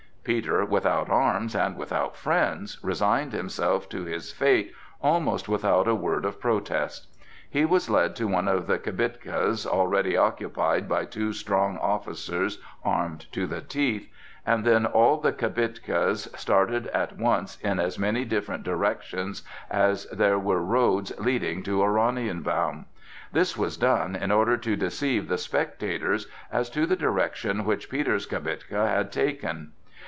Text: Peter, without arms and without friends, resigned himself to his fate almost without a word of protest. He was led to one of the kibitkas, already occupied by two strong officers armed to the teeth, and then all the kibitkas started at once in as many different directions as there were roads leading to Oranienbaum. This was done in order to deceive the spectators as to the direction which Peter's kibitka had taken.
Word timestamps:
Peter, 0.23 0.63
without 0.63 1.09
arms 1.09 1.55
and 1.55 1.75
without 1.75 2.15
friends, 2.15 2.77
resigned 2.83 3.33
himself 3.33 3.89
to 3.89 4.03
his 4.05 4.31
fate 4.31 4.71
almost 5.01 5.49
without 5.49 5.87
a 5.87 5.95
word 5.95 6.25
of 6.25 6.39
protest. 6.39 7.07
He 7.49 7.65
was 7.65 7.89
led 7.89 8.15
to 8.17 8.27
one 8.27 8.47
of 8.47 8.67
the 8.67 8.77
kibitkas, 8.77 9.65
already 9.65 10.15
occupied 10.15 10.87
by 10.87 11.05
two 11.05 11.33
strong 11.33 11.75
officers 11.79 12.59
armed 12.85 13.31
to 13.31 13.47
the 13.47 13.61
teeth, 13.61 14.07
and 14.45 14.63
then 14.63 14.85
all 14.85 15.17
the 15.19 15.33
kibitkas 15.33 16.27
started 16.37 16.85
at 16.89 17.17
once 17.17 17.59
in 17.61 17.79
as 17.79 17.97
many 17.97 18.23
different 18.23 18.61
directions 18.61 19.41
as 19.71 20.05
there 20.11 20.37
were 20.37 20.61
roads 20.61 21.11
leading 21.17 21.63
to 21.63 21.81
Oranienbaum. 21.81 22.85
This 23.31 23.57
was 23.57 23.75
done 23.75 24.15
in 24.15 24.29
order 24.29 24.55
to 24.55 24.75
deceive 24.75 25.27
the 25.27 25.39
spectators 25.39 26.27
as 26.51 26.69
to 26.69 26.85
the 26.85 26.95
direction 26.95 27.65
which 27.65 27.89
Peter's 27.89 28.27
kibitka 28.27 28.87
had 28.87 29.11
taken. 29.11 29.71